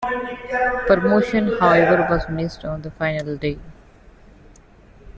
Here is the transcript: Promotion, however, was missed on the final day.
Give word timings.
Promotion, 0.87 1.51
however, 1.59 2.07
was 2.09 2.27
missed 2.27 2.65
on 2.65 2.81
the 2.81 2.89
final 2.89 3.37
day. 3.37 3.59